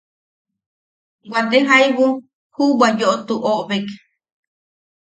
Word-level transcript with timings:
Waate 1.31 1.57
jaibu 1.67 2.05
juʼubwa 2.55 2.87
yoʼotu 2.99 3.35
oʼobek. 3.49 3.85